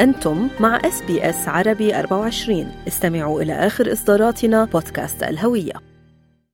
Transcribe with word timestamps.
أنتم 0.00 0.48
مع 0.60 0.76
إس 0.84 1.02
بي 1.02 1.30
إس 1.30 1.48
عربي 1.48 1.98
24 1.98 2.72
استمعوا 2.88 3.42
إلى 3.42 3.52
آخر 3.52 3.92
إصداراتنا 3.92 4.64
بودكاست 4.64 5.22
الهوية. 5.22 5.72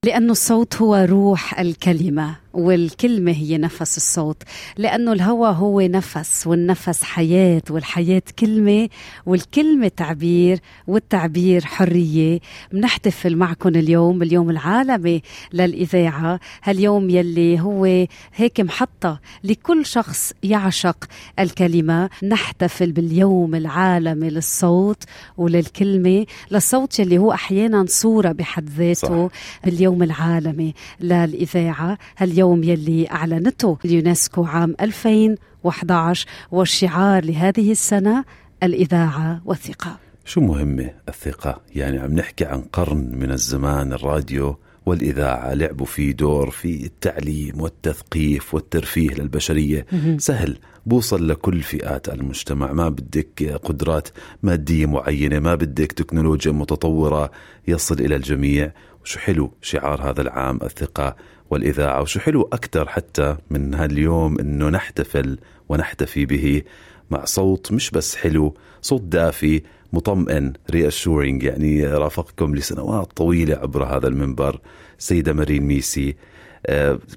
لأن 0.04 0.30
الصوت 0.30 0.77
هو 0.77 0.95
روح 0.95 1.61
الكلمة. 1.61 2.41
والكلمة 2.53 3.33
هي 3.33 3.59
نفس 3.59 3.96
الصوت 3.96 4.43
لأنه 4.77 5.12
الهوى 5.12 5.48
هو 5.48 5.80
نفس 5.80 6.46
والنفس 6.46 7.03
حياة 7.03 7.62
والحياة 7.71 8.23
كلمة 8.39 8.89
والكلمة 9.27 9.89
تعبير 9.89 10.59
والتعبير 10.86 11.64
حرية. 11.64 12.41
بنحتفل 12.73 13.36
معكم 13.36 13.68
اليوم 13.68 14.23
اليوم 14.23 14.50
العالمي 14.50 15.23
للإذاعة. 15.53 16.41
هاليوم 16.62 17.11
يلي 17.11 17.61
هو 17.61 18.07
هيك 18.35 18.61
محطة 18.61 19.21
لكل 19.45 19.87
شخص 19.87 20.32
يعشق 20.43 21.05
الكلمة. 21.39 22.11
نحتفل 22.23 22.93
باليوم 22.93 23.54
العالمي 23.54 24.31
للصوت 24.31 25.03
وللكلمة 25.37 26.26
للصوت 26.50 26.98
يلي 26.98 27.18
هو 27.18 27.32
أحيانا 27.32 27.84
صورة 27.89 28.32
بحد 28.32 28.68
ذاته 28.68 29.29
صح. 29.29 29.34
اليوم 29.67 30.03
العالمي 30.03 30.75
للإذاعة. 31.00 31.98
هاليوم 32.19 32.42
اليوم 32.42 32.64
يلي 32.64 33.11
أعلنته 33.11 33.78
اليونسكو 33.84 34.45
عام 34.45 34.75
2011 34.81 36.27
والشعار 36.51 37.25
لهذه 37.25 37.70
السنة 37.70 38.25
الإذاعة 38.62 39.42
والثقة. 39.45 39.98
شو 40.25 40.41
مهمة 40.41 40.91
الثقة؟ 41.09 41.61
يعني 41.75 41.98
عم 41.98 42.12
نحكي 42.12 42.45
عن 42.45 42.61
قرن 42.61 43.19
من 43.19 43.31
الزمان 43.31 43.92
الراديو 43.92 44.56
والإذاعة 44.87 45.55
لعبوا 45.55 45.87
فيه 45.87 46.12
دور 46.12 46.51
في 46.51 46.87
التعليم 46.87 47.61
والتثقيف 47.61 48.55
والترفيه 48.55 49.11
للبشرية. 49.11 49.87
سهل 50.19 50.59
بوصل 50.87 51.29
لكل 51.29 51.61
فئات 51.61 52.09
المجتمع. 52.09 52.73
ما 52.73 52.89
بدك 52.89 53.61
قدرات 53.65 54.09
مادية 54.43 54.87
معينة 54.87 55.39
ما 55.39 55.55
بدك 55.55 55.93
تكنولوجيا 55.93 56.53
متطورة 56.53 57.31
يصل 57.69 58.01
إلى 58.01 58.17
الجميع. 58.17 58.73
وشو 59.03 59.19
حلو 59.19 59.53
شعار 59.62 60.11
هذا 60.11 60.22
العام 60.22 60.58
الثقة 60.62 61.17
والإذاعة 61.50 62.03
وشو 62.03 62.20
حلو 62.20 62.48
أكثر 62.53 62.89
حتى 62.89 63.36
من 63.50 63.75
هاليوم 63.75 64.41
أنه 64.41 64.69
نحتفل 64.69 65.39
ونحتفي 65.69 66.27
به 66.27 66.62
مع 67.11 67.25
صوت 67.25 67.72
مش 67.72 67.91
بس 67.91 68.17
حلو 68.17 68.55
صوت 68.83 69.03
دافي 69.03 69.62
مطمئن 69.92 70.53
ريأشورينج 70.70 71.42
يعني 71.42 71.86
رافقكم 71.86 72.55
لسنوات 72.55 73.12
طويلة 73.12 73.56
عبر 73.56 73.84
هذا 73.84 74.09
المنبر. 74.09 74.61
سيدة 74.98 75.33
مارين 75.33 75.62
ميسي 75.62 76.16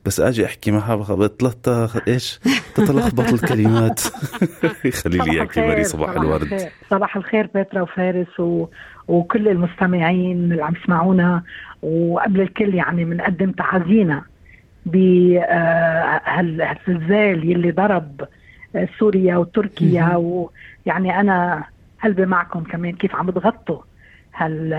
بس 0.05 0.19
أجي 0.19 0.45
أحكي 0.45 0.71
معها 0.71 0.95
بتلطى 0.95 1.89
إيش؟ 2.07 2.39
تتلخبط 2.75 3.33
الكلمات. 3.43 3.99
خلي 5.03 5.17
لي 5.17 5.31
إياكي 5.31 5.61
ماري 5.61 5.83
صباح, 5.83 6.09
الورد. 6.09 6.41
الخير. 6.41 6.69
صباح 6.89 7.15
الخير 7.15 7.49
بيترا 7.53 7.81
وفارس 7.81 8.39
و... 8.39 8.67
وكل 9.07 9.47
المستمعين 9.47 10.51
اللي 10.51 10.63
عم 10.63 10.73
يسمعونا. 10.83 11.43
وقبل 11.81 12.41
الكل 12.41 12.75
يعني 12.75 13.05
بنقدم 13.05 13.51
تعازينا 13.51 14.23
بهالزلزال 14.85 17.51
يلي 17.51 17.71
ضرب 17.71 18.27
سوريا 18.99 19.37
وتركيا. 19.37 20.15
ويعني 20.15 21.19
أنا 21.19 21.63
قلبي 22.03 22.25
معكم 22.25 22.63
كمان 22.63 22.95
كيف 22.95 23.15
عم 23.15 23.29
تغطوا 23.31 23.81
هال 24.35 24.69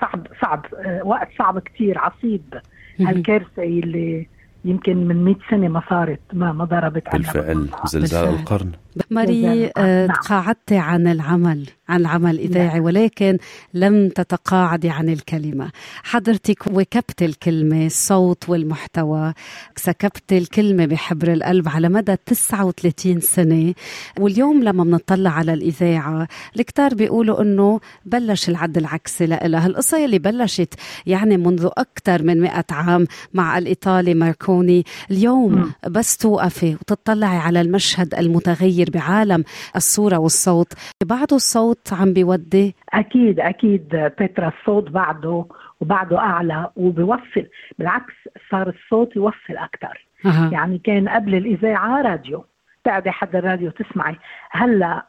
صعب 0.00 0.26
صعب 0.42 0.66
وقت 1.04 1.28
صعب 1.38 1.58
كتير 1.58 1.98
عصيب. 1.98 2.60
هالكارثه 3.08 3.62
اللي 3.62 4.26
يمكن 4.64 4.96
من 5.08 5.24
100 5.24 5.34
سنة 5.50 5.68
ما 5.68 5.82
صارت 5.90 6.20
ما 6.32 6.52
ما 6.52 6.64
ضربت 6.64 7.12
بالفعل. 7.12 7.68
زلزال 7.86 8.28
القرن. 8.28 8.72
ماري 9.10 9.70
آه، 9.76 10.06
نعم. 10.06 10.16
تقاعدت 10.16 10.72
عن 10.72 11.06
العمل 11.06 11.66
عن 11.88 12.00
العمل 12.00 12.34
الإذاعي 12.34 12.78
نعم. 12.78 12.84
ولكن 12.84 13.38
لم 13.74 14.08
تتقاعدي 14.08 14.90
عن 14.90 15.08
الكلمة 15.08 15.70
حضرتك 16.02 16.66
وكبت 16.66 17.22
الكلمة 17.22 17.86
الصوت 17.86 18.48
والمحتوى 18.48 19.34
سكبت 19.76 20.32
الكلمة 20.32 20.86
بحبر 20.86 21.32
القلب 21.32 21.68
على 21.68 21.88
مدى 21.88 22.16
39 22.26 23.20
سنة 23.20 23.74
واليوم 24.18 24.62
لما 24.62 24.84
بنطلع 24.84 25.30
على 25.30 25.52
الإذاعة 25.52 26.28
الكتار 26.56 26.94
بيقولوا 26.94 27.42
أنه 27.42 27.80
بلش 28.04 28.48
العد 28.48 28.76
العكسي 28.76 29.26
لها 29.26 29.66
القصة 29.66 30.04
اللي 30.04 30.18
بلشت 30.18 30.74
يعني 31.06 31.36
منذ 31.36 31.68
أكثر 31.76 32.22
من 32.22 32.40
100 32.40 32.64
عام 32.70 33.06
مع 33.34 33.58
الإيطالي 33.58 34.14
ماركوني 34.14 34.84
اليوم 35.10 35.54
م. 35.54 35.72
بس 35.88 36.16
توقفي 36.16 36.74
وتطلعي 36.74 37.36
على 37.36 37.60
المشهد 37.60 38.14
المتغير 38.14 38.79
بعالم 38.90 39.44
الصورة 39.76 40.18
والصوت. 40.18 40.72
بعده 41.04 41.36
الصوت 41.36 41.92
عم 41.92 42.12
بيودي 42.12 42.74
أكيد 42.92 43.40
أكيد 43.40 44.12
بيترا 44.18 44.52
الصوت 44.60 44.90
بعده 44.90 45.44
وبعده 45.80 46.18
أعلى 46.18 46.70
وبيوصل 46.76 47.46
بالعكس 47.78 48.14
صار 48.50 48.68
الصوت 48.68 49.16
يوصل 49.16 49.56
أكثر 49.56 50.06
أه. 50.26 50.50
يعني 50.52 50.78
كان 50.78 51.08
قبل 51.08 51.34
الإذاعة 51.34 52.02
راديو 52.02 52.44
تقعدي 52.84 53.10
حد 53.10 53.36
الراديو 53.36 53.70
تسمعي. 53.70 54.16
هلأ 54.50 55.06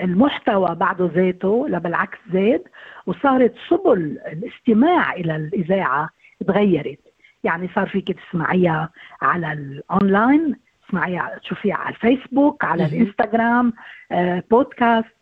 المحتوى 0.00 0.74
بعده 0.74 1.10
ذاته 1.14 1.68
لا 1.68 1.78
بالعكس 1.78 2.18
زاد 2.32 2.62
وصارت 3.06 3.54
سبل 3.70 4.18
الاستماع 4.32 5.12
إلى 5.12 5.36
الإذاعة 5.36 6.08
تغيرت. 6.46 6.98
يعني 7.44 7.70
صار 7.74 7.88
فيك 7.88 8.18
تسمعيها 8.20 8.90
على 9.22 9.52
الاونلاين 9.52 10.56
تسمعيها 10.88 11.38
تشوفيها 11.42 11.74
على 11.76 11.94
الفيسبوك 11.94 12.64
على 12.64 12.84
الإنستغرام 12.84 13.72
آه، 14.12 14.42
بودكاست. 14.50 15.14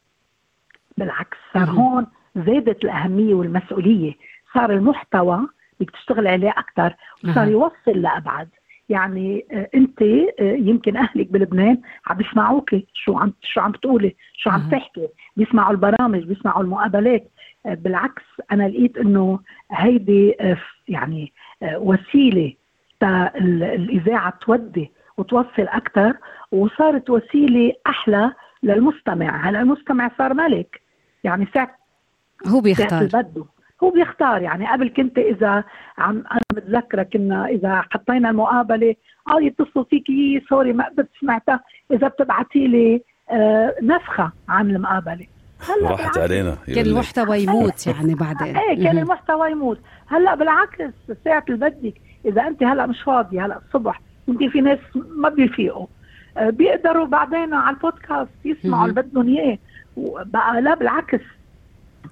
بالعكس 0.98 1.36
صار 1.54 1.70
هون 1.70 2.06
زادت 2.36 2.84
الأهمية 2.84 3.34
والمسؤولية. 3.34 4.14
صار 4.54 4.72
المحتوى 4.72 5.46
بدك 5.80 5.90
تشتغل 5.90 6.26
عليه 6.26 6.50
أكثر 6.50 6.94
وصار 7.24 7.48
يوصل 7.48 8.02
لأبعد. 8.02 8.48
يعني 8.88 9.46
آه، 9.52 9.68
أنت 9.74 10.02
آه، 10.02 10.32
يمكن 10.40 10.96
أهلك 10.96 11.32
بلبنان 11.32 11.80
عم 12.06 12.16
بيسمعوك 12.16 12.70
شو 12.94 13.18
عم 13.18 13.32
شو 13.42 13.60
عم 13.60 13.70
بتقولي 13.72 14.16
شو 14.34 14.50
عم 14.50 14.68
تحكي؟ 14.70 15.08
بيسمعوا 15.36 15.72
البرامج 15.72 16.22
بيسمعوا 16.24 16.62
المقابلات. 16.62 17.30
بالعكس 17.64 18.22
أنا 18.52 18.68
لقيت 18.68 18.96
إنه 18.96 19.40
هيدي 19.70 20.34
يعني 20.88 21.32
وسيلة 21.62 22.52
الإذاعة 23.02 24.38
تودي 24.40 24.90
وتوصل 25.18 25.68
أكثر 25.68 26.16
وصارت 26.52 27.10
وسيلة 27.10 27.72
أحلى 27.86 28.32
للمستمع. 28.62 29.48
هلا 29.48 29.60
المستمع 29.60 30.10
صار 30.18 30.34
ملك. 30.34 30.80
يعني 31.24 31.48
ساعة 31.54 31.76
هو 32.46 32.60
بيختار. 32.60 33.04
بده. 33.06 33.44
هو 33.82 33.90
بيختار. 33.90 34.42
يعني 34.42 34.66
قبل 34.66 34.88
كنت 34.88 35.18
إذا 35.18 35.64
عم 35.98 36.24
أنا 36.32 36.40
متذكرة 36.52 37.02
كنا 37.02 37.46
إذا 37.46 37.84
حطينا 37.90 38.30
المقابلة 38.30 38.94
آه 39.28 39.40
يتصلوا 39.40 39.84
فيكي 39.84 40.42
سوري 40.48 40.72
ما 40.72 40.88
قدرت 40.88 41.08
سمعتها. 41.20 41.60
إذا 41.90 42.08
بتبعتي 42.08 42.66
لي 42.66 43.02
آه 43.30 43.74
نسخة 43.82 44.32
عن 44.48 44.70
المقابلة. 44.70 45.26
هلا 45.68 45.90
راحت 45.90 46.18
علينا. 46.18 46.56
كان 46.66 46.86
المحتوى 46.86 47.42
يموت 47.42 47.86
يعني 47.86 48.14
بعدين 48.14 48.56
إيه 48.62 48.84
كان 48.84 48.98
المحتوى 48.98 49.50
يموت. 49.50 49.78
هلا 50.06 50.34
بالعكس 50.34 50.94
ساعة 51.24 51.44
اللي 51.48 51.70
بدك 51.70 51.94
إذا 52.24 52.42
أنت 52.42 52.62
هلا 52.62 52.86
مش 52.86 53.02
فاضية 53.02 53.46
هلا 53.46 53.58
الصبح 53.58 54.00
يمكن 54.28 54.48
في 54.48 54.60
ناس 54.60 54.78
ما 54.94 55.28
بيفيقوا. 55.28 55.86
آه، 56.36 56.50
بيقدروا 56.50 57.06
بعدين 57.06 57.54
على 57.54 57.76
البودكاست 57.76 58.30
يسمعوا 58.44 58.88
اللي 58.88 59.02
بدهم 59.02 59.28
إياه. 59.28 59.58
بقى 60.24 60.62
لا 60.62 60.74
بالعكس. 60.74 61.20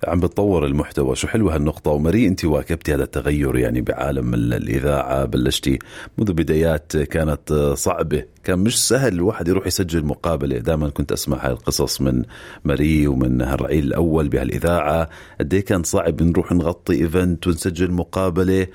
عم 0.04 0.20
بتطور 0.20 0.66
المحتوى. 0.66 1.16
شو 1.16 1.28
حلوة 1.28 1.54
هالنقطة؟ 1.54 1.90
ومري 1.90 2.26
أنت 2.26 2.44
واكبتي 2.44 2.94
هذا 2.94 3.04
التغير 3.04 3.56
يعني 3.56 3.80
بعالم 3.80 4.34
الإذاعة 4.34 5.24
بلشتي 5.24 5.78
منذ 6.18 6.32
بدايات 6.32 6.96
كانت 6.96 7.52
صعبة. 7.76 8.24
كان 8.44 8.58
مش 8.58 8.88
سهل 8.88 9.12
الواحد 9.12 9.48
يروح 9.48 9.66
يسجل 9.66 10.04
مقابلة. 10.04 10.58
دائما 10.58 10.88
كنت 10.88 11.12
أسمع 11.12 11.46
هاي 11.46 11.52
القصص 11.52 12.00
من 12.00 12.22
مري 12.64 13.06
ومن 13.06 13.42
هالرعيل 13.42 13.84
الأول 13.84 14.28
بهالإذاعة. 14.28 15.08
قد 15.40 15.54
إيه 15.54 15.64
كان 15.64 15.82
صعب 15.82 16.22
نروح 16.22 16.52
نغطي 16.52 16.92
event 16.92 17.46
ونسجل 17.46 17.90
مقابلة. 17.90 18.66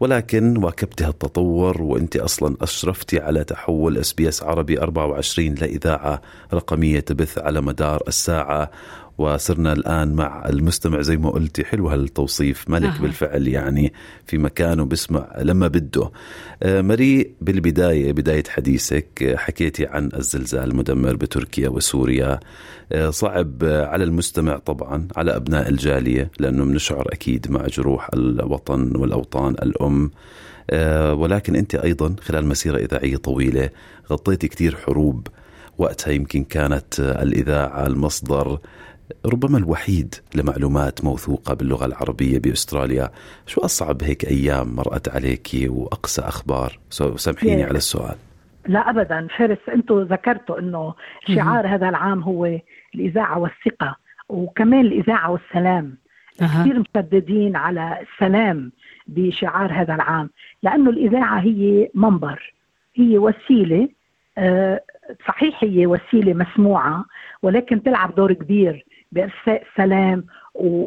ولكن 0.00 0.64
واكبتي 0.64 1.04
هالتطور 1.04 1.82
وأنت 1.82 2.16
أصلا 2.16 2.56
أشرفتي 2.60 3.18
على 3.18 3.44
تحول 3.44 3.98
إس 3.98 4.12
بي 4.12 4.28
إس 4.28 4.42
عربي 4.42 4.80
24 4.80 5.54
لإذاعة 5.54 6.22
رقمية 6.54 7.00
تبث 7.00 7.38
على 7.38 7.60
مدار 7.60 8.02
الساعة. 8.08 8.70
وصرنا 9.22 9.72
الآن 9.72 10.14
مع 10.14 10.48
المستمع 10.48 11.00
زي 11.00 11.16
ما 11.16 11.30
قلتي 11.30 11.64
حلو 11.64 11.88
هالتوصيف 11.88 12.70
ملك 12.70 12.92
آه. 12.98 13.00
بالفعل 13.02 13.48
يعني 13.48 13.92
في 14.26 14.38
مكانه 14.38 14.84
بسمع 14.84 15.28
لما 15.38 15.68
بده. 15.68 16.10
آه 16.62 16.80
مري 16.80 17.34
بالبداية 17.40 18.12
بداية 18.12 18.44
حديثك 18.48 19.34
حكيتي 19.36 19.86
عن 19.86 20.10
الزلزال 20.16 20.70
المدمر 20.70 21.16
بتركيا 21.16 21.68
وسوريا. 21.68 22.40
آه 22.92 23.10
صعب 23.10 23.64
على 23.64 24.04
المستمع 24.04 24.56
طبعا 24.58 25.08
على 25.16 25.36
أبناء 25.36 25.68
الجالية 25.68 26.30
لأنه 26.38 26.64
بنشعر 26.64 27.08
أكيد 27.12 27.50
مع 27.50 27.66
جروح 27.66 28.10
الوطن 28.14 28.96
والأوطان 28.96 29.52
الأم. 29.52 30.10
آه 30.70 31.14
ولكن 31.14 31.56
أنت 31.56 31.74
أيضا 31.74 32.16
خلال 32.20 32.46
مسيرة 32.46 32.78
إذاعية 32.78 33.16
طويلة 33.16 33.70
غطيتي 34.10 34.48
كثير 34.48 34.76
حروب 34.76 35.26
وقتها 35.78 36.12
يمكن 36.12 36.44
كانت 36.44 37.00
الإذاعة 37.00 37.86
المصدر 37.86 38.58
ربما 39.26 39.58
الوحيد 39.58 40.14
لمعلومات 40.34 41.04
موثوقة 41.04 41.54
باللغة 41.54 41.86
العربية 41.86 42.38
بأستراليا. 42.38 43.10
شو 43.46 43.60
أصعب 43.60 44.02
هيك 44.02 44.24
أيام 44.24 44.76
مرأت 44.76 45.08
عليك 45.08 45.48
وأقسى 45.66 46.22
أخبار؟ 46.22 46.78
سامحيني 47.16 47.64
على 47.64 47.76
السؤال. 47.76 48.16
لا 48.66 48.90
ابدا. 48.90 49.28
فارس 49.38 49.58
أنتم 49.68 50.00
ذكرتوا 50.00 50.58
إنه 50.58 50.94
شعار 51.34 51.66
هذا 51.66 51.88
العام 51.88 52.22
هو 52.22 52.58
الإذاعة 52.94 53.38
والثقة 53.38 53.96
وكمان 54.28 54.80
الإذاعة 54.80 55.30
والسلام. 55.30 55.96
أه. 56.40 56.44
كثير 56.44 56.78
مشددين 56.78 57.56
على 57.56 57.98
السلام 58.02 58.72
بشعار 59.06 59.72
هذا 59.72 59.94
العام 59.94 60.30
لأنه 60.62 60.90
الإذاعة 60.90 61.40
هي 61.40 61.88
منبر 61.94 62.54
هي 62.94 63.18
وسيلة 63.18 63.88
آه، 64.38 64.80
صحيح 65.28 65.64
هي 65.64 65.86
وسيلة 65.86 66.34
مسموعة 66.34 67.04
ولكن 67.42 67.82
تلعب 67.82 68.14
دور 68.14 68.32
كبير 68.32 68.84
بإرساء 69.12 69.64
سلام 69.76 70.24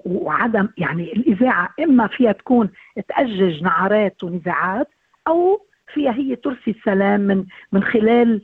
وعدم 0.06 0.70
يعني 0.78 1.14
الإذاعة 1.14 1.70
إما 1.80 2.08
فيها 2.08 2.32
تكون 2.32 2.70
تأجج 3.08 3.64
نعرات 3.64 4.24
ونزاعات 4.24 4.88
أو 5.28 5.62
فيها 5.94 6.12
هي 6.14 6.36
ترسي 6.36 6.72
السلام 6.72 7.22
من 7.22 7.46
من 7.72 7.84
خلال 7.84 8.42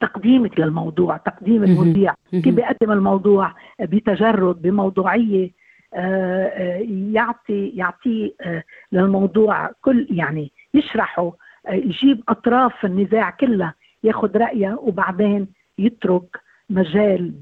تقديمك 0.00 0.60
للموضوع 0.60 1.16
تقديم 1.16 1.64
المذيع. 1.64 2.14
كيف 2.30 2.54
بيقدم 2.54 2.92
الموضوع؟ 2.92 3.54
بتجرد 3.80 4.62
بموضوعية 4.62 5.50
آه، 5.94 6.46
آه، 6.46 6.86
يعطي 7.12 7.68
يعطي 7.68 8.34
آه، 8.40 8.62
للموضوع 8.92 9.70
كل 9.82 10.06
يعني 10.10 10.52
يشرحه 10.74 11.32
يجيب 11.70 12.22
أطراف 12.28 12.84
النزاع 12.84 13.30
كلها 13.30 13.74
ياخذ 14.04 14.36
رايها 14.36 14.76
وبعدين 14.76 15.48
يترك 15.78 16.40
مجال 16.70 17.32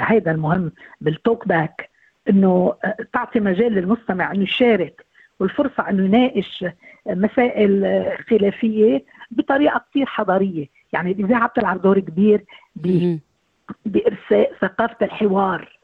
هذا 0.00 0.30
المهم 0.30 0.72
بالتوك 1.00 1.48
باك 1.48 1.90
إنه 2.30 2.74
تعطي 3.12 3.40
مجال 3.40 3.72
للمستمع 3.72 4.32
إنه 4.32 4.42
يشارك 4.42 5.06
والفرصة 5.40 5.88
إنه 5.88 6.04
يناقش 6.04 6.64
مسائل 7.06 8.02
خلافية 8.30 9.04
بطريقة 9.30 9.84
كثير 9.90 10.06
حضارية، 10.06 10.66
يعني 10.92 11.12
الاذاعه 11.12 11.48
بتلعب 11.48 11.82
دور 11.82 11.98
كبير 11.98 12.44
بإرساء 13.86 14.52
ثقافة 14.60 14.96
الحوار 15.02 15.78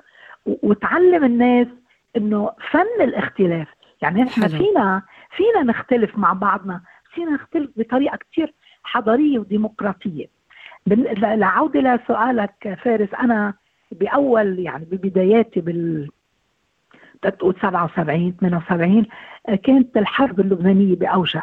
وتعلم 0.47 1.25
الناس 1.25 1.67
إنه 2.17 2.50
فن 2.70 3.05
الاختلاف، 3.05 3.69
يعني 4.03 4.23
نحن 4.23 4.49
فينا 4.49 5.03
فينا 5.37 5.62
نختلف 5.62 6.19
مع 6.19 6.32
بعضنا، 6.32 6.81
فينا 7.15 7.31
نختلف 7.31 7.70
بطريقة 7.76 8.17
كثير 8.17 8.55
حضارية 8.82 9.38
وديمقراطية. 9.38 10.38
لعودة 11.23 11.81
لسؤالك 11.81 12.79
فارس. 12.82 13.08
أنا 13.14 13.55
بأول 13.93 14.58
يعني 14.58 14.85
ببداياتي 14.85 15.61
بال 15.61 16.08
تقول 17.23 17.55
77 17.62 18.37
78 18.40 19.06
كانت 19.64 19.96
الحرب 19.96 20.40
اللبنانية 20.40 20.96
باوجها 20.96 21.43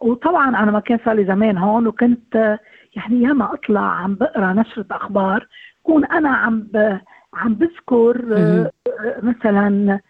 وطبعا 0.00 0.48
أنا 0.48 0.70
ما 0.70 0.80
كان 0.80 0.98
صار 1.04 1.14
لي 1.14 1.24
زمان 1.24 1.58
هون 1.58 1.86
وكنت 1.86 2.58
يعني 2.96 3.22
ياما 3.22 3.54
أطلع 3.54 3.80
عم 3.80 4.14
بقرأ 4.14 4.52
نشرة 4.52 4.86
أخبار 4.90 5.48
كون 5.82 6.04
أنا 6.04 6.28
عم 6.28 6.60
ب... 6.60 7.00
عم 7.34 7.54
بذكر 7.54 8.24
مثلا 9.22 10.00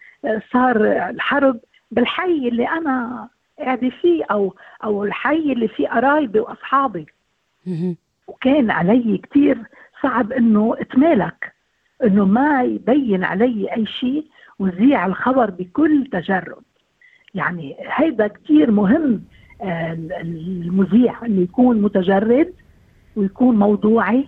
صار 0.53 0.75
الحرب 1.09 1.59
بالحي 1.91 2.47
اللي 2.47 2.67
أنا 2.69 3.27
قاعدة 3.59 3.89
فيه 3.89 4.23
أو 4.31 4.55
أو 4.83 5.03
الحي 5.03 5.51
اللي 5.53 5.67
فيه 5.67 5.87
قرايبي 5.87 6.39
وأصحابي. 6.39 7.05
وكان 8.27 8.71
علي 8.71 9.17
كثير 9.17 9.57
صعب 10.01 10.31
إنه 10.31 10.75
إتمالك 10.79 11.53
إنه 12.03 12.25
ما 12.25 12.63
يبين 12.63 13.23
علي 13.23 13.73
أي 13.73 13.85
شيء 13.85 14.25
وزيع 14.59 15.05
الخبر 15.05 15.49
بكل 15.49 16.07
تجرد 16.11 16.63
يعني 17.35 17.75
هيدا 17.79 18.27
كثير 18.27 18.71
مهم 18.71 19.21
آه، 19.61 19.93
المذيع 20.21 21.25
إنه 21.25 21.41
يكون 21.41 21.81
متجرد 21.81 22.53
ويكون 23.15 23.55
موضوعي 23.55 24.27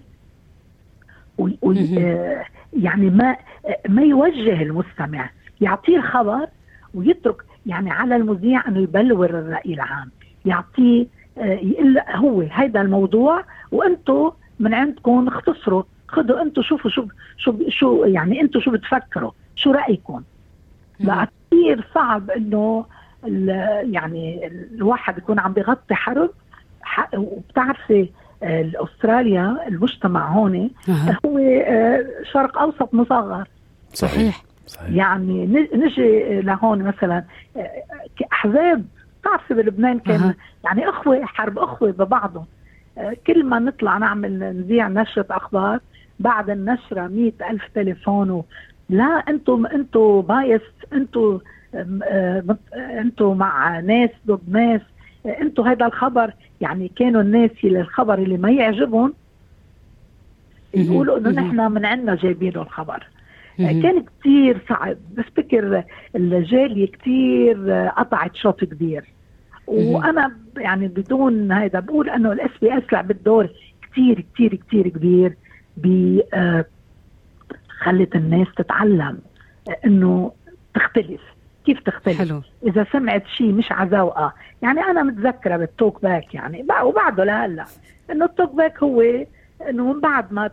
آه، 1.97 2.45
يعني 2.73 3.09
ما 3.09 3.37
ما 3.89 4.01
يوجه 4.01 4.61
المستمع 4.61 5.29
يعطيه 5.61 5.97
الخبر 5.97 6.47
ويترك 6.93 7.41
يعني 7.65 7.91
على 7.91 8.15
المذيع 8.15 8.67
إنه 8.67 8.79
يبلور 8.79 9.29
الرأي 9.29 9.73
العام 9.73 10.11
يعطيه 10.45 11.07
آه، 11.37 11.59
يقول 11.61 11.99
هو 12.09 12.41
هيدا 12.41 12.81
الموضوع 12.81 13.43
وأنتم 13.71 14.31
من 14.59 14.73
عندكم 14.73 15.27
اختصروا 15.27 15.83
خذوا 16.07 16.41
أنتم 16.41 16.61
شوفوا 16.61 16.91
شو 16.91 17.05
شو 17.37 17.55
شو 17.69 18.03
يعني 18.05 18.41
أنتم 18.41 18.59
شو 18.59 18.71
بتفكروا 18.71 19.31
شو 19.55 19.71
رأيكم؟ 19.71 20.23
لا 20.99 21.27
كثير 21.51 21.87
صعب 21.95 22.31
إنه 22.31 22.85
يعني 23.81 24.47
الواحد 24.47 25.17
يكون 25.17 25.39
عم 25.39 25.53
بيغطي 25.53 25.95
حرب. 25.95 26.29
وبتعرفي 27.13 28.09
استراليا 28.43 29.67
المجتمع 29.67 30.27
هون 30.31 30.69
هو 31.25 31.37
آه، 31.37 32.05
شرق 32.33 32.57
أوسط 32.57 32.93
مصغر. 32.93 33.47
صحيح. 33.93 34.43
صحيح. 34.67 34.89
يعني 34.89 35.67
نجي 35.73 36.41
لهون 36.41 36.83
مثلا 36.83 37.23
آه، 37.57 37.83
احزاب 38.31 38.85
بتعرفي 39.21 39.54
بلبنان 39.54 40.00
كان 40.00 40.21
أه. 40.24 40.36
يعني 40.63 40.89
أخوة 40.89 41.25
حرب 41.25 41.60
أخوة 41.60 41.92
ببعضهم. 41.92 42.45
آه، 42.98 43.18
كل 43.27 43.44
ما 43.45 43.60
نطلع 43.60 43.98
نعمل 43.98 44.39
نذيع 44.39 44.88
نشرة 44.88 45.25
أخبار 45.30 45.80
بعد 46.19 46.50
النشرة 46.50 47.07
مئة 47.07 47.50
ألف 47.50 47.63
تليفون 47.75 48.44
لا 48.89 49.24
أنتم 49.30 49.66
أنتم 49.66 50.21
bias 50.21 50.61
أنتم 50.94 51.39
أنتم 52.75 53.38
مع 53.38 53.80
ناس 53.80 54.10
ضد 54.27 54.50
ناس. 54.50 54.81
أنتم 55.25 55.63
هذا 55.63 55.86
الخبر 55.86 56.33
يعني 56.62 56.92
كانوا 56.95 57.21
الناس 57.21 57.51
اللي 57.63 57.81
الخبر 57.81 58.18
اللي 58.18 58.38
ما 58.38 58.51
يعجبهم 58.51 59.13
يقولوا 60.74 61.18
إنه 61.18 61.30
نحن 61.30 61.71
من 61.71 61.86
عندنا 61.86 62.16
جايبينه 62.16 62.62
الخبر. 62.62 63.07
كان 63.59 64.06
كثير 64.19 64.61
صعب. 64.69 64.97
بفتكر 65.11 65.83
الجالية 66.15 66.91
كثير 66.91 67.71
قطعت 67.97 68.35
شوط 68.35 68.63
كبير. 68.63 69.03
وأنا 69.67 70.35
يعني 70.57 70.88
بدون 70.88 71.51
هذا 71.51 71.79
بقول 71.79 72.09
إنه 72.09 72.31
الاس 72.31 72.51
بي 72.61 72.77
إس 72.77 72.83
لعبت 72.91 73.25
دور 73.25 73.50
كثير 73.91 74.25
كثير 74.33 74.56
كثير 74.56 74.88
كبير 74.88 75.35
ب 75.78 76.19
آه، 76.33 76.66
خلت 77.80 78.16
الناس 78.16 78.47
تتعلم 78.57 79.18
إنه 79.85 80.31
تختلف. 80.75 81.21
كيف 81.66 81.80
تختلف؟ 81.80 82.18
حلو. 82.18 82.42
إذا 82.68 82.85
سمعت 82.92 83.28
شيء 83.28 83.51
مش 83.51 83.71
ع 83.71 83.82
ذوقه 83.82 84.33
يعني 84.61 84.80
أنا 84.80 85.04
متذكرة 85.04 85.57
بال 85.57 86.01
talkback 86.01 86.35
يعني 86.35 86.66
وبعده 86.83 87.23
لهلأ. 87.23 87.66
إنه 88.11 88.25
ال 88.25 88.56
talkback 88.56 88.83
هو 88.83 89.01
إنه 89.69 89.94
من 89.94 89.99
بعد 89.99 90.33
ما 90.33 90.51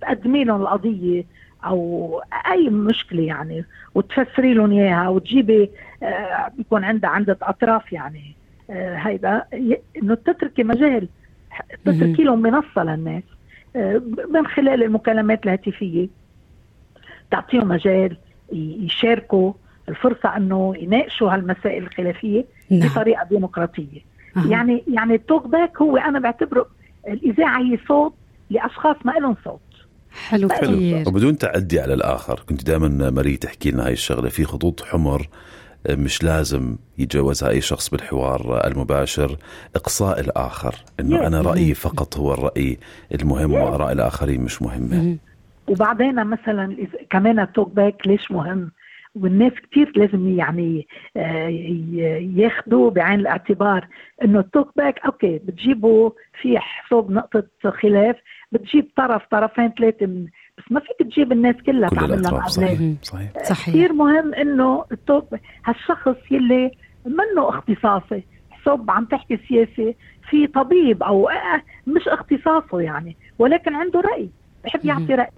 تقدمي 0.00 0.44
لهم 0.44 0.62
القضية 0.62 1.24
أو 1.66 2.20
أي 2.50 2.68
مشكلة 2.68 3.22
يعني 3.22 3.64
وتفسري 3.94 4.54
لهم 4.54 4.72
إياها 4.72 5.08
وتجيبي 5.08 5.70
آه 6.02 6.52
بيكون 6.56 6.84
عندها 6.84 7.10
عندة 7.10 7.38
أطراف 7.42 7.92
يعني 7.92 8.34
آه 8.70 8.96
هيدا 8.96 9.44
إنه 10.02 10.14
تتركي 10.14 10.64
مجال 10.64 11.08
تتركي 11.84 12.22
لهم 12.24 12.42
منصة 12.42 12.84
للناس 12.84 13.22
آه 13.76 14.02
من 14.30 14.46
خلال 14.46 14.82
المكالمات 14.82 15.44
الهاتفية 15.44 16.08
تعطيهم 17.30 17.68
مجال 17.68 18.16
يشاركوا 18.52 19.52
الفرصة 19.88 20.36
إنه 20.36 20.74
يناقشوا 20.76 21.34
هالمسائل 21.34 21.82
الخلافية 21.82 22.44
نعم. 22.70 22.88
بطريقة 22.88 23.24
ديمقراطية 23.24 24.00
أه. 24.36 24.50
يعني 24.50 24.84
يعني 24.88 25.14
التوك 25.14 25.46
باك 25.46 25.82
هو 25.82 25.96
أنا 25.96 26.18
بعتبره 26.18 26.66
الإذاعة 27.08 27.60
هي 27.60 27.78
صوت 27.88 28.14
لأشخاص 28.50 28.96
ما 29.04 29.12
لهم 29.12 29.36
صوت 29.44 29.60
حلو 30.14 30.48
كثير. 30.48 31.08
وبدون 31.08 31.38
تعدي 31.38 31.80
على 31.80 31.94
الآخر 31.94 32.40
كنت 32.48 32.64
دائما 32.64 33.10
ماري 33.10 33.36
تحكي 33.36 33.70
لنا 33.70 33.86
هاي 33.86 33.92
الشغلة 33.92 34.28
في 34.28 34.44
خطوط 34.44 34.82
حمر 34.82 35.28
مش 35.90 36.22
لازم 36.22 36.76
يتجاوزها 36.98 37.48
أي 37.48 37.60
شخص 37.60 37.88
بالحوار 37.90 38.66
المباشر 38.66 39.36
إقصاء 39.76 40.20
الآخر 40.20 40.74
إنه 41.00 41.26
أنا 41.26 41.40
رأيي 41.40 41.74
فقط 41.74 42.16
هو 42.16 42.34
الرأي 42.34 42.78
المهم 43.14 43.52
وآراء 43.52 43.92
الآخرين 43.92 44.40
مش 44.40 44.62
مهمة. 44.62 45.16
وبعدين 45.68 46.26
مثلا 46.26 46.76
كمان 47.10 47.40
ال 47.40 47.74
talkback 47.74 48.06
ليش 48.06 48.30
مهم؟ 48.30 48.70
والناس 49.14 49.52
كثير 49.52 49.92
لازم 49.96 50.38
يعني 50.38 50.86
آه، 51.16 51.48
ياخذوا 52.36 52.90
بعين 52.90 53.20
الاعتبار 53.20 53.88
إنه 54.24 54.40
ال 54.40 54.68
talkback 54.76 54.98
okay 54.98 55.38
بتجيبوا 55.38 56.10
في 56.42 56.58
حساب 56.58 57.10
نقطة 57.10 57.44
خلاف 57.64 58.16
بتجيب 58.52 58.90
طرف 58.96 59.22
طرفين 59.30 59.72
ثلاثة 59.78 60.06
من 60.06 60.26
بس 60.58 60.64
ما 60.70 60.80
فيك 60.80 61.08
تجيب 61.10 61.32
الناس 61.32 61.56
كلها 61.66 61.88
كل 61.88 61.96
تعمل 61.96 62.22
لها 62.22 62.46
صحيح 62.48 62.78
صحيح. 63.02 63.30
صحيح. 63.42 63.74
كثير 63.74 63.92
مهم 63.92 64.34
إنه 64.34 64.84
التوك 64.92 65.24
هالشخص 65.64 66.16
يلي 66.30 66.70
منه 67.06 67.48
اختصاصي 67.48 68.22
الصب 68.58 68.90
عم 68.90 69.04
تحكي 69.04 69.36
سياسه 69.48 69.94
في 70.30 70.46
طبيب 70.46 71.02
أو 71.02 71.30
مش 71.86 72.08
اختصاصه 72.08 72.80
يعني 72.80 73.16
ولكن 73.38 73.74
عنده 73.74 74.00
رأي 74.00 74.28
بحب 74.64 74.84
يعطي 74.84 75.14
رأيه. 75.14 75.28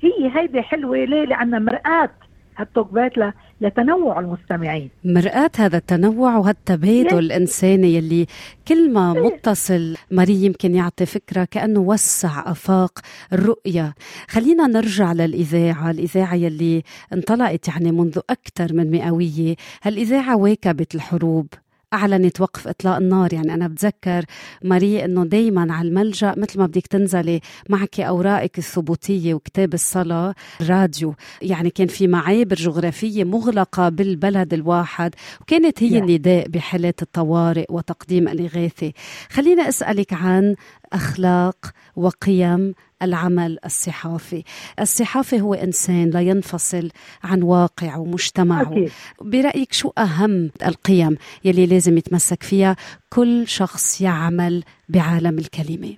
هي 0.00 0.40
هيدي 0.40 0.62
حلوة 0.62 0.96
ليه؟ 0.96 1.24
لانها 1.24 1.58
مرآة 1.58 2.10
هالتوكبات 2.56 3.12
لتنوع 3.60 4.20
المستمعين. 4.20 4.90
مرآة 5.04 5.50
هذا 5.56 5.76
التنوع 5.76 6.36
وهالتبادل 6.36 7.18
الإنساني 7.18 7.94
يلي 7.94 8.26
كل 8.68 8.92
ما 8.92 9.12
متصل 9.12 9.96
مري 10.10 10.44
يمكن 10.44 10.74
يعطي 10.74 11.06
فكرة 11.06 11.44
كأنه 11.44 11.80
وسع 11.80 12.50
أفاق 12.50 12.98
الرؤية. 13.32 13.94
خلينا 14.28 14.66
نرجع 14.66 15.12
للإذاعة. 15.12 15.90
الإذاعة 15.90 16.34
يلي 16.34 16.82
انطلقت 17.12 17.68
يعني 17.68 17.92
منذ 17.92 18.18
أكثر 18.30 18.74
من 18.74 18.90
مئوية 18.90 19.56
هالإذاعة 19.82 20.36
واكبت 20.36 20.94
الحروب. 20.94 21.46
أعلنت 21.92 22.40
وقف 22.40 22.68
إطلاق 22.68 22.96
النار. 22.96 23.34
يعني 23.34 23.54
أنا 23.54 23.68
بتذكر 23.68 24.24
ماري 24.64 25.04
إنه 25.04 25.24
دائما 25.24 25.72
على 25.74 25.88
الملجأ 25.88 26.34
مثل 26.36 26.58
ما 26.58 26.66
بدك 26.66 26.86
تنزلي 26.86 27.40
معك 27.68 28.00
أوراقك 28.00 28.58
الثبوتية 28.58 29.34
وكتاب 29.34 29.74
الصلاة 29.74 30.34
راديو 30.62 31.14
يعني 31.42 31.70
كان 31.70 31.86
في 31.86 32.06
معابر 32.06 32.56
جغرافية 32.56 33.24
مغلقة 33.24 33.88
بالبلد 33.88 34.54
الواحد 34.54 35.14
وكانت 35.40 35.82
هي 35.82 35.98
النداء 35.98 36.48
بحالات 36.48 37.02
الطوارئ 37.02 37.66
وتقديم 37.70 38.28
الإغاثة. 38.28 38.92
خلينا 39.30 39.68
أسألك 39.68 40.12
عن 40.12 40.54
اخلاق 40.92 41.56
وقيم 41.96 42.74
العمل 43.02 43.58
الصحافي. 43.64 44.44
الصحافي 44.80 45.40
هو 45.40 45.54
إنسان 45.54 46.10
لا 46.10 46.20
ينفصل 46.20 46.90
عن 47.24 47.42
واقع 47.42 47.96
ومجتمعه 47.96 48.62
أكيد. 48.62 48.90
برأيك 49.20 49.72
شو 49.72 49.92
أهم 49.98 50.50
القيم 50.66 51.16
يلي 51.44 51.66
لازم 51.66 51.96
يتمسك 51.98 52.42
فيها 52.42 52.76
كل 53.10 53.48
شخص 53.48 54.00
يعمل 54.00 54.64
بعالم 54.88 55.38
الكلمة؟ 55.38 55.96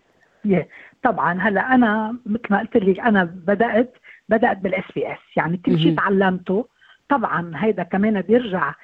طبعا 1.02 1.40
هلأ 1.40 1.74
أنا 1.74 2.16
مثل 2.26 2.42
ما 2.50 2.58
قلت 2.58 2.76
لك 2.76 3.00
أنا 3.00 3.24
بدات 3.24 3.94
بدأت 4.28 4.58
بال 4.58 4.84
SBS 4.94 5.18
يعني 5.36 5.56
كل 5.56 5.78
شيء 5.78 5.96
تعلمته. 5.96 6.68
طبعا 7.08 7.52
هيدا 7.54 7.82
كمان 7.82 8.20
بيرجع 8.20 8.74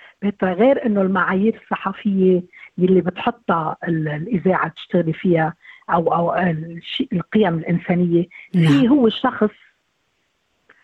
غير 0.43 0.87
إنه 0.87 1.03
المعايير 1.03 1.61
الصحفية 1.63 2.43
يلي 2.79 3.01
بتحطها 3.01 3.77
الإذاعة 3.89 4.69
تشتغلي 4.69 5.13
فيها. 5.13 5.55
أو 5.95 6.15
أو 6.15 6.55
القيم 7.13 7.55
الإنسانية. 7.59 8.27
نعم. 8.55 8.67
في 8.67 8.89
هو 8.89 9.07
الشخص 9.07 9.51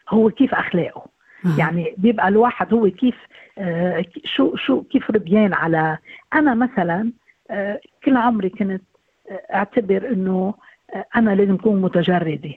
هو 0.09 0.31
كيف 0.31 0.55
أخلاقه. 0.55 1.07
آه. 1.47 1.59
يعني 1.59 1.95
بيبقى 1.99 2.29
الواحد 2.29 2.75
هو 2.75 2.91
كيف 2.91 3.15
آه 3.59 4.05
شو 4.25 4.57
شو 4.57 4.83
كيف 4.83 5.11
ربيان 5.11 5.55
على. 5.55 5.99
أنا 6.35 6.55
مثلا 6.55 7.13
آه 7.51 7.81
كل 8.05 8.17
عمري 8.17 8.49
كنت 8.49 8.83
أعتبر 9.31 10.09
إنه 10.13 10.55
أنا 11.17 11.35
لازم 11.35 11.55
أكون 11.55 11.83
متجردة. 11.83 12.55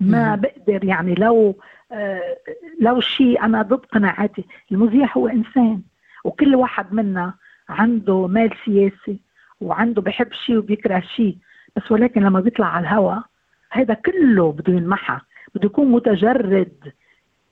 ما 0.00 0.34
بقدر 0.34 0.84
يعني 0.84 1.14
لو 1.14 1.56
آه 1.92 2.36
لو 2.80 3.00
شيء 3.00 3.44
أنا 3.44 3.62
ضد 3.62 3.84
قناعاتي. 3.84 4.44
المذيع 4.72 5.08
هو 5.16 5.28
إنسان. 5.28 5.82
وكل 6.24 6.54
واحد 6.54 6.92
منا 6.94 7.34
عنده 7.68 8.26
مال 8.26 8.50
سياسي 8.64 9.20
وعنده 9.60 10.02
بحب 10.02 10.32
شيء 10.32 10.56
وبيكره 10.56 11.00
شيء. 11.00 11.36
بس 11.76 11.92
ولكن 11.92 12.22
لما 12.22 12.40
بيطلع 12.40 12.66
على 12.66 12.82
الهواء 12.82 13.22
هذا 13.70 13.94
كله 13.94 14.52
بده 14.52 14.72
ينمحى 14.72 15.18
بده 15.54 15.66
يكون 15.66 15.86
متجرد 15.92 16.92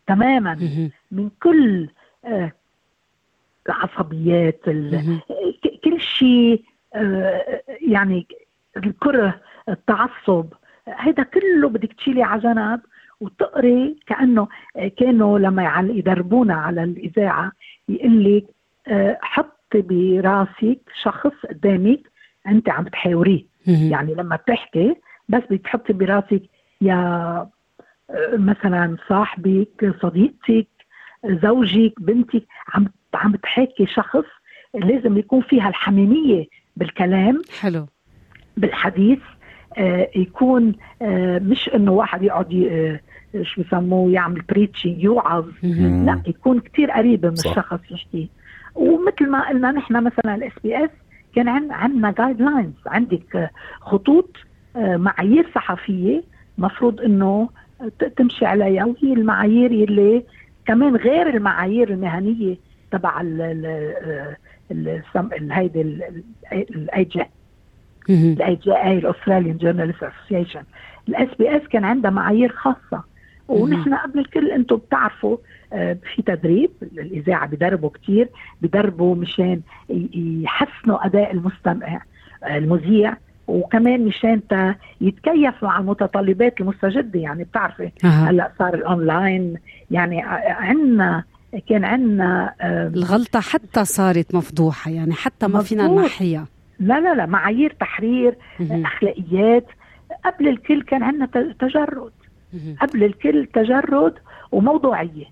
تماما 0.06 0.54
من 1.10 1.30
كل 1.42 1.88
آه، 2.24 2.52
العصبيات 3.66 4.60
كل 5.84 6.00
شيء 6.00 6.64
آه، 6.94 7.62
يعني 7.80 8.26
الكره 8.76 9.40
التعصب 9.68 10.46
هذا 10.96 11.22
كله 11.22 11.68
بدك 11.68 11.92
تشيلي 11.92 12.22
على 12.22 12.40
جنب 12.40 12.80
وتقري 13.20 13.96
كأنه 14.06 14.48
كانوا 14.96 15.38
لما 15.38 15.90
يدربونا 15.90 16.54
على 16.54 16.84
الإذاعة 16.84 17.52
يقول 17.88 18.24
لك 18.24 18.44
آه، 18.88 19.18
حطي 19.22 19.82
براسك 19.82 20.80
شخص 21.02 21.46
قدامك 21.50 22.00
أنت 22.46 22.70
عم 22.70 22.84
بتحاوريه 22.84 23.51
يعني 23.66 24.14
لما 24.14 24.36
بتحكي 24.36 24.94
بس 25.28 25.42
بتحطي 25.50 25.92
براسك 25.92 26.42
يا 26.80 27.48
مثلا 28.32 28.96
صاحبك 29.08 29.94
صديقتك 30.02 30.66
زوجك 31.24 31.92
بنتك 32.00 32.44
عم 32.74 32.86
عم 33.14 33.32
بتحكي 33.32 33.86
شخص 33.86 34.24
لازم 34.74 35.18
يكون 35.18 35.40
فيها 35.42 35.68
الحميمية 35.68 36.46
بالكلام 36.76 37.42
حلو. 37.60 37.86
بالحديث 38.56 39.18
آه 39.78 40.08
يكون 40.16 40.74
آه 41.02 41.38
مش 41.38 41.68
إنه 41.74 41.92
واحد 41.92 42.22
يقعد 42.22 42.54
آه 42.54 43.00
شو 43.42 43.62
بسموه 43.62 44.12
يعمل 44.12 44.42
preachy 44.42 44.88
يوعظ. 44.98 45.44
لا 46.06 46.22
يكون 46.26 46.60
كتير 46.60 46.90
قريب 46.90 47.26
من 47.26 47.32
الشخص 47.32 47.80
يحكي 47.90 48.28
ومثل 48.74 49.30
ما 49.30 49.48
قلنا 49.48 49.72
نحن 49.72 50.04
مثلا 50.04 50.34
ال 50.34 50.52
SBS 50.64 50.90
كان 51.34 51.72
عندنا 51.72 52.10
guidelines 52.10 52.72
عندك 52.86 53.50
خطوط 53.80 54.36
آه، 54.76 54.96
معايير 54.96 55.50
صحفية 55.54 56.22
مفروض 56.58 57.00
إنه 57.00 57.48
تمشي 58.16 58.46
عليها 58.46 58.84
وهي 58.84 59.12
المعايير 59.12 59.70
اللي 59.70 60.24
كمان 60.66 60.96
غير 60.96 61.28
المعايير 61.28 61.90
المهنية 61.90 62.56
تبع 62.90 63.20
هيدي 65.50 65.80
ال 66.52 67.04
AJ 67.04 67.22
ال 68.10 68.56
AJA 68.56 68.98
ال 68.98 69.04
Australian 69.04 69.56
Journalists 69.56 70.02
Association 70.02 70.57
ال 70.57 70.62
SBS 71.08 71.62
كان 71.62 71.84
عندها 71.84 72.10
معايير 72.10 72.52
خاصة. 72.52 73.04
ونحن 73.48 73.94
قبل 73.94 74.18
الكل 74.18 74.50
أنتم 74.50 74.76
بتعرفوا 74.76 75.36
آه، 75.72 75.96
في 76.14 76.22
تدريب 76.22 76.70
الإذاعة 76.82 77.46
بدربوا 77.46 77.90
كثير 77.90 78.28
بدربوا 78.62 79.14
مشان 79.14 79.60
يحسنوا 80.42 81.06
أداء 81.06 81.32
المستمع 81.32 82.02
آه، 82.44 82.58
المذيع 82.58 83.16
وكمان 83.46 84.04
مشان 84.04 84.40
يتكيف 85.00 85.62
مع 85.62 85.78
المتطلبات 85.78 86.60
المستجدة. 86.60 87.20
يعني 87.20 87.44
بتعرفي 87.44 87.90
هلأ 88.04 88.52
صار 88.58 88.74
الأونلاين 88.74 89.56
يعني 89.90 90.22
عندنا 90.46 91.24
كان 91.68 91.84
عندنا 91.84 92.54
الغلطة 92.62 93.40
حتى 93.40 93.84
صارت 93.84 94.34
مفضوحة 94.34 94.90
يعني 94.90 95.12
حتى 95.12 95.46
ما 95.46 95.62
فينا 95.62 95.88
نمحيها 95.88 96.46
لا 96.80 97.00
لا 97.00 97.14
لا 97.14 97.26
معايير 97.26 97.76
تحرير 97.80 98.36
أخلاقيات. 98.60 99.66
قبل 100.24 100.48
الكل 100.48 100.82
كان 100.82 101.02
عندنا 101.02 101.26
تجرد. 101.60 102.12
قبل 102.80 103.04
الكل 103.04 103.46
تجرد 103.54 104.14
وموضوعية. 104.52 105.24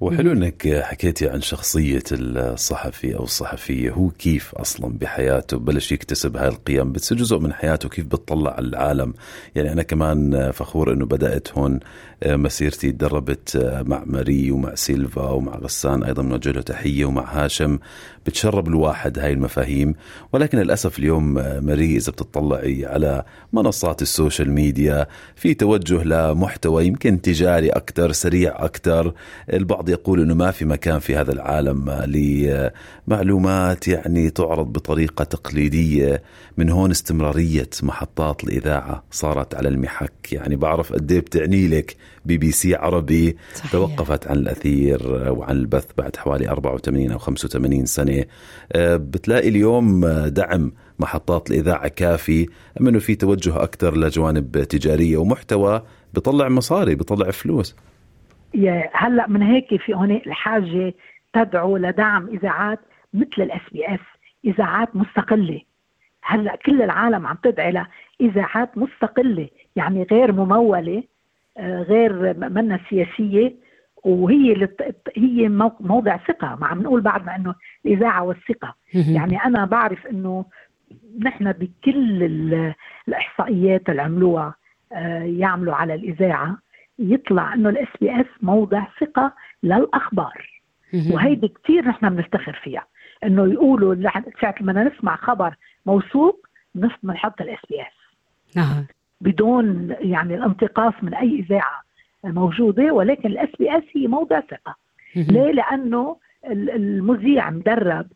وحلو 0.00 0.32
إنك 0.32 0.80
حكيتي 0.82 1.28
عن 1.28 1.40
شخصية 1.40 2.02
الصحفي 2.12 3.16
أو 3.16 3.24
الصحفية. 3.24 3.90
هو 3.90 4.10
كيف 4.10 4.54
أصلا 4.54 4.98
بحياته؟ 4.98 5.58
بلش 5.58 5.92
يكتسب 5.92 6.36
هاي 6.36 6.48
القيم. 6.48 6.92
بتصير 6.92 7.18
جزء 7.18 7.38
من 7.38 7.52
حياته. 7.52 7.88
كيف 7.88 8.06
بتطلع 8.06 8.50
على 8.50 8.66
العالم؟ 8.66 9.14
يعني 9.54 9.72
أنا 9.72 9.82
كمان 9.82 10.50
فخور 10.50 10.92
إنه 10.92 11.06
بدأت 11.06 11.52
هون 11.52 11.80
مسيرتي 12.26 12.92
تدربت 12.92 13.72
مع 13.86 14.02
ماري 14.06 14.50
ومع 14.50 14.74
سيلفا 14.74 15.30
ومع 15.30 15.56
غسان 15.56 16.02
أيضا 16.04 16.22
بنوجه 16.22 16.50
له 16.50 16.60
تحية 16.60 17.04
ومع 17.04 17.44
هاشم. 17.44 17.78
بتشرب 18.26 18.68
الواحد 18.68 19.18
هاي 19.18 19.32
المفاهيم. 19.32 19.94
ولكن 20.32 20.58
للأسف 20.58 20.98
اليوم 20.98 21.34
ماري 21.64 21.96
إذا 21.96 22.12
بتطلعي 22.12 22.86
على 22.86 23.24
منصات 23.52 24.02
ال 24.02 24.09
social 24.09 24.50
media 24.50 25.06
في 25.36 25.54
توجه 25.54 26.02
لمحتوى 26.04 26.86
يمكن 26.86 27.20
تجاري 27.20 27.68
أكثر 27.68 28.12
سريع 28.12 28.64
أكثر 28.64 29.14
البعض 29.52 29.87
البعض 29.88 30.00
يقول 30.00 30.20
إنه 30.20 30.34
ما 30.34 30.50
في 30.50 30.64
مكان 30.64 30.98
في 30.98 31.16
هذا 31.16 31.32
العالم 31.32 31.90
لمعلومات 33.08 33.88
يعني 33.88 34.30
تعرض 34.30 34.72
بطريقة 34.72 35.24
تقليدية 35.24 36.22
من 36.56 36.70
هون 36.70 36.90
استمرارية 36.90 37.70
محطات 37.82 38.44
الإذاعة 38.44 39.04
صارت 39.10 39.54
على 39.54 39.68
المحك. 39.68 40.32
يعني 40.32 40.56
بعرف 40.56 40.92
قد 40.92 41.12
إيه 41.12 41.20
بتعني 41.20 41.68
لك 41.68 41.96
بي 42.24 42.38
بي 42.38 42.52
سي 42.52 42.74
عربي 42.74 43.36
صحيح. 43.54 43.72
توقفت 43.72 44.26
عن 44.26 44.36
الأثير 44.36 45.00
وعن 45.32 45.56
البث 45.56 45.86
بعد 45.98 46.16
حوالي 46.16 46.48
84 46.48 47.10
أو 47.10 47.18
85 47.18 47.86
سنة. 47.86 48.24
آه، 48.72 48.96
بتلاقي 48.96 49.48
اليوم 49.48 50.06
دعم 50.26 50.72
محطات 50.98 51.50
الإذاعة 51.50 51.88
ك 51.88 52.48
FM 52.80 52.88
إنه 52.88 52.98
في 52.98 53.14
توجه 53.14 53.62
أكثر 53.62 53.96
لجوانب 53.96 54.64
تجارية 54.64 55.16
ومحتوى 55.16 55.82
بيطلع 56.14 56.48
مصاري 56.48 56.94
بيطلع 56.94 57.30
فلوس. 57.30 57.74
هلا 58.92 59.26
من 59.28 59.42
هيك 59.42 59.76
في 59.76 59.94
هون 59.94 60.10
الحاجة 60.10 60.94
تدعو 61.32 61.76
لدعم 61.76 62.28
إذاعات 62.28 62.80
مثل 63.14 63.42
ال 63.42 63.60
SBS 63.72 64.00
إذاعات 64.44 64.96
مستقلة. 64.96 65.60
هلا 66.22 66.56
كل 66.56 66.82
العالم 66.82 67.26
عم 67.26 67.36
تدعي 67.42 67.84
لإذاعات 68.20 68.78
مستقلة 68.78 69.48
يعني 69.76 70.02
غير 70.02 70.32
ممولة 70.32 71.02
آه، 71.58 71.82
غير 71.82 72.34
منا 72.38 72.80
سياسية 72.90 73.54
وهي 74.04 74.54
لت... 74.54 74.96
هي 75.16 75.48
موضع 75.80 76.16
ثقة. 76.16 76.56
ما 76.60 76.66
عم 76.66 76.82
نقول 76.82 77.00
بعد 77.00 77.26
ما 77.26 77.36
إنه 77.36 77.54
الإذاعة 77.86 78.22
والثقة. 78.22 78.74
يعني 79.14 79.36
أنا 79.44 79.64
بعرف 79.64 80.06
إنه 80.06 80.44
نحن 81.20 81.52
بكل 81.52 82.22
الإحصائيات 83.08 83.88
اللي 83.90 84.02
عملوها 84.02 84.54
آه، 84.92 85.22
يعملوا 85.22 85.74
على 85.74 85.94
الإذاعة. 85.94 86.58
يطلع 86.98 87.54
إنه 87.54 87.68
ال 87.68 87.88
SBS 88.00 88.26
موضع 88.42 88.86
ثقة 89.00 89.32
للأخبار. 89.62 90.60
وهيدي 91.14 91.48
كثير 91.48 91.88
نحن 91.88 92.10
بنفتخر 92.10 92.60
فيها. 92.62 92.86
إنه 93.24 93.52
يقولوا 93.52 93.94
ساعة 94.40 94.54
لما 94.60 94.84
نسمع 94.84 95.16
خبر 95.16 95.54
موثوق 95.86 96.46
بنحط 97.02 97.40
ال 97.40 97.58
SBS 97.70 97.86
بدون 99.20 99.94
يعني 100.00 100.34
الانتقاص 100.34 100.94
من 101.02 101.14
أي 101.14 101.34
إذاعة 101.38 101.82
موجودة 102.24 102.92
ولكن 102.92 103.28
ال 103.28 103.48
SBS 103.58 103.82
هي 103.96 104.06
موضع 104.06 104.40
ثقة. 104.40 104.76
ليه؟ 105.16 105.52
لأنه 105.52 106.16
المذيع 106.46 107.50
مدرب 107.50 108.06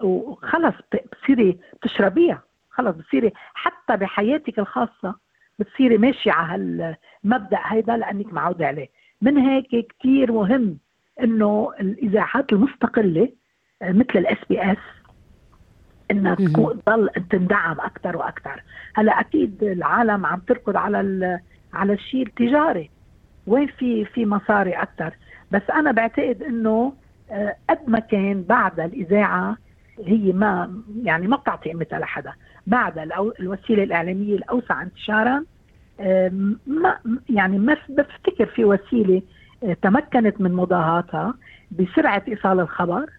وخلص 0.00 0.74
بتصيري 0.92 1.58
بتشربيها. 1.82 2.42
خلص 2.70 2.96
بتصيري 2.96 3.32
حتى 3.54 3.96
بحياتك 3.96 4.58
الخاصة 4.58 5.14
بتصيري 5.58 5.98
ماشية 5.98 6.32
على 6.32 6.96
هالمبدا 7.24 7.58
هيدا 7.64 7.96
لأنك 7.96 8.32
معودة 8.32 8.66
عليه. 8.66 8.88
من 9.22 9.36
هيك 9.38 9.94
كثير 9.98 10.32
مهم 10.32 10.78
إنه 11.22 11.72
الإذاعات 11.80 12.52
المستقلة 12.52 13.28
مثل 13.82 14.18
ال 14.18 14.38
SBS 14.50 14.76
إنها 16.10 16.34
تضل 16.34 17.10
تندعم 17.30 17.80
أكثر 17.80 18.16
وأكثر 18.16 18.62
هلأ 18.94 19.20
أكيد 19.20 19.62
العالم 19.62 20.26
عم 20.26 20.38
تركض 20.38 20.76
على 20.76 21.40
على 21.72 21.92
الشيء 21.92 22.26
التجاري. 22.26 22.90
وين 23.46 23.66
في 23.66 24.04
في 24.04 24.26
مصاري 24.26 24.72
أكثر 24.72 25.14
بس 25.50 25.62
أنا 25.74 25.92
بعتقد 25.92 26.42
إنه 26.42 26.92
آه، 27.30 27.56
قد 27.70 27.78
ما 27.86 27.98
كان 27.98 28.42
بعد 28.42 28.80
الإذاعة 28.80 29.56
هي 30.04 30.32
ما 30.32 30.82
يعني 31.02 31.26
ما 31.26 31.36
بتعطي 31.36 31.70
قيمتها 31.70 31.98
لحدا. 31.98 32.32
بعد 32.66 32.98
الوسيلة 33.40 33.82
الإعلامية 33.82 34.34
الأوسع 34.34 34.82
انتشارا 34.82 35.44
ما 36.66 36.98
يعني 37.30 37.58
ما 37.58 37.76
بفتكر 37.88 38.46
في 38.46 38.64
وسيلة 38.64 39.22
آه، 39.64 39.76
تمكنت 39.82 40.40
من 40.40 40.52
مضاهاتها 40.52 41.34
بسرعة 41.70 42.22
إيصال 42.28 42.60
الخبر 42.60 43.10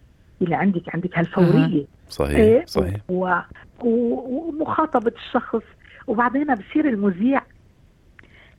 اللي 0.41 0.55
عندك 0.55 0.95
عندك 0.95 1.17
هالفورية 1.17 1.85
صحيح 2.09 2.35
إيه 2.35 2.65
صحيح 2.65 2.95
و... 3.09 3.35
ومخاطبة 3.83 5.11
الشخص 5.17 5.63
وبعدين 6.07 6.55
بصير 6.55 6.89
المذيع 6.89 7.41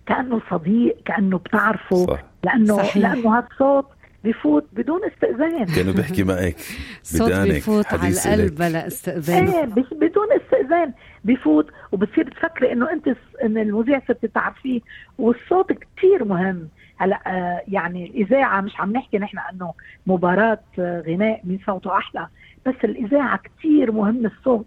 كأنه 0.07 0.41
صديق 0.51 0.97
كأنه 1.05 1.39
بتعرفه 1.39 2.07
صح. 2.07 2.25
لأنه 2.45 2.77
صحيح. 2.77 2.97
لأنه 2.97 3.39
هذا 3.39 3.47
الصوت 3.53 3.87
بفوت 4.25 4.67
بدون 4.73 5.01
استئذان. 5.05 5.65
كأنه 5.67 5.93
بيحكي 5.93 6.25
معك. 6.25 6.57
صوت 7.03 7.33
بفوت 7.33 7.87
على 7.87 8.09
القلب 8.09 8.55
بلا 8.55 8.87
استئذان. 8.87 9.49
إيه 9.49 9.65
بدون 9.93 10.27
استئذان. 10.33 10.93
بفوت 11.25 11.71
وبتصير 11.93 12.31
تفكري 12.31 12.73
إنه 12.73 12.91
أنت 12.93 13.09
إن 13.45 13.59
المذيع 13.59 14.03
صرت 14.09 14.27
تعرفيه. 14.27 14.81
والصوت 15.19 15.73
كثير 15.73 16.25
مهم. 16.25 16.69
هلا 16.97 17.21
آه 17.27 17.63
يعني 17.69 18.07
الإذاعة 18.07 18.61
مش 18.61 18.81
عم 18.81 18.93
نحكي 18.93 19.19
نحن 19.19 19.39
إنه 19.53 19.75
مباراة 20.07 20.61
آه 20.79 21.01
غناء 21.01 21.41
مين 21.45 21.61
صوته 21.67 21.97
أحلى. 21.99 22.29
بس 22.67 22.75
الإذاعة 22.85 23.41
كثير 23.59 23.93
مهم. 23.93 24.27
الصوت 24.27 24.67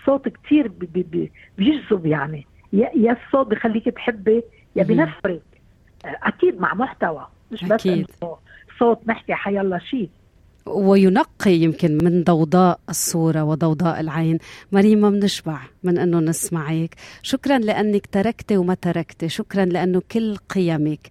الصوت 0.00 0.28
كثير 0.28 0.68
بي 0.68 1.02
بي 1.02 1.32
بيجذب 1.58 2.06
يعني. 2.06 2.46
يا, 2.72 3.16
الصوت 3.26 3.46
بخليك 3.46 3.84
تحبي 3.88 4.42
يا 4.76 4.84
بنفرك. 4.84 5.42
آه 6.04 6.18
أكيد 6.22 6.60
مع 6.60 6.74
محتوى. 6.74 7.26
مش 7.52 7.64
بس 7.64 7.72
أكيد. 7.72 8.06
صوت 8.78 8.98
نحكي 9.06 9.34
حيالله 9.34 9.78
شيء 9.78 10.08
وينقي 10.66 11.52
يمكن 11.52 11.98
من 12.02 12.24
ضوضاء 12.24 12.80
الصورة 12.88 13.44
وضوضاء 13.44 14.00
العين. 14.00 14.38
مريم 14.72 15.10
بنشبع 15.10 15.58
من 15.82 15.98
أنه 15.98 16.20
نسمعك. 16.20 16.94
شكرا 17.22 17.58
لأنك 17.58 18.06
تركتي 18.06 18.56
وما 18.56 18.74
تركتي. 18.74 19.28
شكرا 19.28 19.64
لأنه 19.64 20.02
كل 20.12 20.36
قيمك 20.36 21.08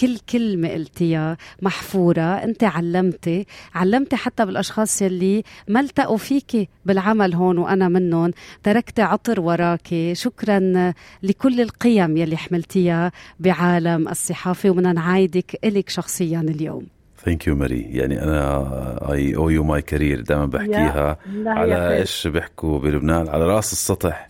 كل 0.00 0.18
كلمة 0.18 0.68
قلتيها 0.68 1.36
محفورة. 1.62 2.20
أنت 2.20 2.64
علمتي 2.64 3.46
علمتي 3.74 4.16
حتى 4.16 4.46
بالأشخاص 4.46 5.02
يلي 5.02 5.42
ما 5.68 5.80
التقوا 5.80 6.16
فيكي 6.16 6.68
بالعمل 6.84 7.34
هون 7.34 7.58
وأنا 7.58 7.88
منهم. 7.88 8.30
تركتي 8.62 9.02
عطر 9.02 9.40
وراكي 9.40 10.14
شكرا 10.14 10.92
لكل 11.22 11.60
القيم 11.60 12.16
يلي 12.16 12.36
حملتيها 12.36 13.12
بعالم 13.40 14.08
الصحافة 14.08 14.70
ومنعايدك 14.70 15.58
إلك 15.64 15.88
شخصيا 15.88 16.40
اليوم. 16.40 16.97
Thank 17.24 17.46
you 17.46 17.56
ماري 17.56 17.80
يعني 17.80 18.22
أنا 18.22 19.12
I 19.12 19.36
owe 19.36 19.50
you 19.50 19.64
my 19.64 19.82
career 19.82 20.20
دائما 20.20 20.46
بحكيها 20.46 21.18
على 21.46 21.96
إيش 21.98 22.26
بيحكوا 22.26 22.78
بلبنان. 22.78 23.28
على 23.28 23.44
رأس 23.44 23.72
السطح. 23.72 24.28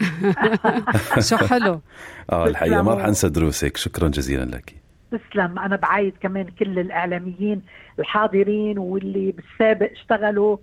شو 1.28 1.36
حلو. 1.36 1.80
آه 2.32 2.46
الحقيقة 2.46 2.82
ما 2.82 2.94
رح 2.94 3.04
أنسى 3.04 3.28
دروسك. 3.28 3.76
شكرا 3.76 4.08
جزيلا 4.08 4.44
لك. 4.44 4.74
تسلم. 5.10 5.58
أنا 5.58 5.76
بعايد 5.76 6.14
كمان 6.20 6.46
كل 6.58 6.78
الإعلاميين 6.78 7.62
الحاضرين 7.98 8.78
واللي 8.78 9.32
بالسابق 9.32 9.90
اشتغلوا. 9.92 10.56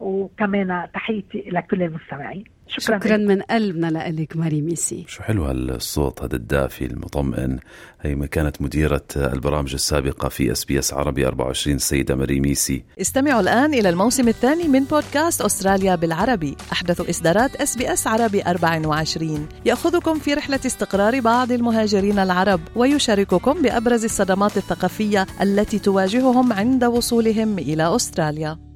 وكمان 0.00 0.86
تحيتي 0.94 1.44
لكل 1.52 1.82
المستمعين. 1.82 2.44
شكرا, 2.66 2.98
شكرا 2.98 3.16
من 3.16 3.42
قلبنا 3.42 4.10
لك 4.10 4.36
ماري 4.36 4.62
ميسي. 4.62 5.04
شو 5.08 5.22
حلو 5.22 5.44
هالصوت 5.44 6.22
هذا 6.22 6.36
الدافي 6.36 6.86
المطمئن. 6.86 7.58
هي 8.00 8.14
ما 8.14 8.26
كانت 8.26 8.62
مديرة 8.62 9.04
البرامج 9.16 9.72
السابقة 9.72 10.28
في 10.28 10.52
SBS 10.52 10.94
عربي 10.94 11.26
24 11.26 11.76
السيدة 11.76 12.14
ماري 12.14 12.40
ميسي. 12.40 12.84
استمعوا 13.00 13.40
الآن 13.40 13.74
إلى 13.74 13.88
الموسم 13.88 14.28
الثاني 14.28 14.68
من 14.68 14.84
بودكاست 14.84 15.40
أستراليا 15.40 15.94
بالعربي. 15.94 16.56
أحدث 16.72 17.08
إصدارات 17.10 17.56
SBS 17.56 18.06
عربي 18.06 18.42
24 18.42 19.48
يأخذكم 19.64 20.18
في 20.18 20.34
رحلة 20.34 20.60
استقرار 20.66 21.20
بعض 21.20 21.52
المهاجرين 21.52 22.18
العرب 22.18 22.60
ويشارككم 22.76 23.62
بأبرز 23.62 24.04
الصدمات 24.04 24.56
الثقافية 24.56 25.26
التي 25.42 25.78
تواجههم 25.78 26.52
عند 26.52 26.84
وصولهم 26.84 27.58
إلى 27.58 27.96
أستراليا. 27.96 28.69